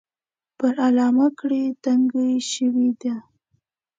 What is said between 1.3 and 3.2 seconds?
کړۍ تنګه شوې ده.